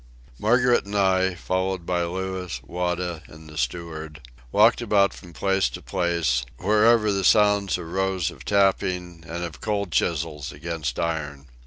Margaret 0.39 0.83
and 0.87 0.95
I, 0.95 1.35
followed 1.35 1.85
by 1.85 2.01
Louis, 2.01 2.59
Wada, 2.65 3.21
and 3.27 3.47
the 3.47 3.55
steward, 3.55 4.19
walked 4.51 4.81
about 4.81 5.13
from 5.13 5.31
place 5.31 5.69
to 5.69 5.81
place, 5.83 6.43
wherever 6.57 7.11
the 7.11 7.23
sounds 7.23 7.77
arose 7.77 8.31
of 8.31 8.43
tappings 8.43 9.23
and 9.27 9.43
of 9.43 9.61
cold 9.61 9.91
chisels 9.91 10.51
against 10.51 10.97
iron. 10.97 11.49